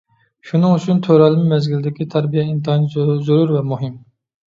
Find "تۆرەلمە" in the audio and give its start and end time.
1.09-1.45